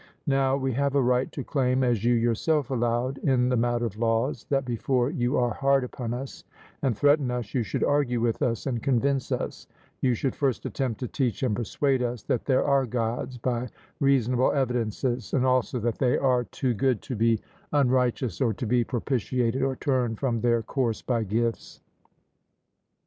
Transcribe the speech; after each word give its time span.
Now 0.25 0.57
we 0.57 0.73
have 0.73 0.95
a 0.95 1.01
right 1.03 1.31
to 1.31 1.43
claim, 1.43 1.83
as 1.83 2.03
you 2.03 2.15
yourself 2.15 2.71
allowed, 2.71 3.19
in 3.19 3.49
the 3.49 3.55
matter 3.55 3.85
of 3.85 3.99
laws, 3.99 4.47
that 4.49 4.65
before 4.65 5.11
you 5.11 5.37
are 5.37 5.53
hard 5.53 5.83
upon 5.83 6.11
us 6.11 6.43
and 6.81 6.97
threaten 6.97 7.29
us, 7.29 7.53
you 7.53 7.61
should 7.61 7.83
argue 7.83 8.19
with 8.19 8.41
us 8.41 8.65
and 8.65 8.81
convince 8.81 9.31
us 9.31 9.67
you 10.01 10.15
should 10.15 10.33
first 10.35 10.65
attempt 10.65 11.01
to 11.01 11.07
teach 11.07 11.43
and 11.43 11.55
persuade 11.55 12.01
us 12.01 12.23
that 12.23 12.45
there 12.45 12.65
are 12.65 12.87
Gods 12.87 13.37
by 13.37 13.69
reasonable 13.99 14.51
evidences, 14.53 15.35
and 15.35 15.45
also 15.45 15.77
that 15.79 15.99
they 15.99 16.17
are 16.17 16.45
too 16.45 16.73
good 16.73 17.03
to 17.03 17.15
be 17.15 17.39
unrighteous, 17.71 18.41
or 18.41 18.55
to 18.55 18.65
be 18.65 18.83
propitiated, 18.83 19.61
or 19.61 19.75
turned 19.75 20.17
from 20.19 20.41
their 20.41 20.63
course 20.63 21.03
by 21.03 21.21
gifts. 21.23 21.79